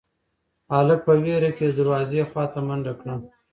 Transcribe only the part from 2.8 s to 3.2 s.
کړه.